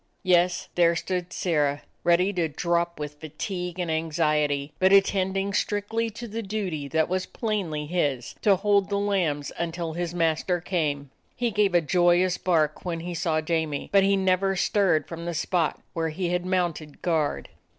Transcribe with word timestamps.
Yes, 0.23 0.67
there 0.73 0.95
stood 0.95 1.31
Sirrah, 1.31 1.83
ready 2.03 2.33
to 2.33 2.47
drop 2.47 2.99
with 2.99 3.19
fatigue 3.21 3.77
and 3.77 3.91
anxiety, 3.91 4.73
but 4.79 4.91
attending 4.91 5.53
strictly 5.53 6.09
to 6.09 6.27
the 6.27 6.41
duty 6.41 6.87
that 6.87 7.07
was 7.07 7.27
plainly 7.27 7.85
his, 7.85 8.33
to 8.41 8.55
hold 8.55 8.89
the 8.89 8.97
lambs 8.97 9.51
until 9.59 9.93
his 9.93 10.15
master 10.15 10.59
came. 10.59 11.11
He 11.35 11.51
gave 11.51 11.75
a 11.75 11.81
joyous 11.81 12.39
bark 12.39 12.83
when 12.83 13.01
he 13.01 13.13
saw 13.13 13.41
Jamie, 13.41 13.89
but 13.91 14.01
he 14.01 14.17
never 14.17 14.55
stirred 14.55 15.07
from 15.07 15.25
the 15.25 15.35
spot 15.35 15.79
where 15.93 16.09
he 16.09 16.29
had 16.29 16.47
mounted 16.47 17.03
guard. 17.03 17.49